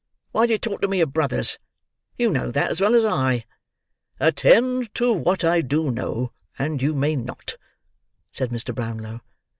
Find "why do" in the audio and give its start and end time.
0.31-0.53